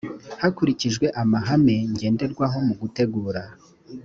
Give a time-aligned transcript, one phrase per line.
[0.41, 3.41] hakurikijwe amahame ngenderwaho mu gutegura